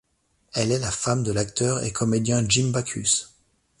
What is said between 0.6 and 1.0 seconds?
est la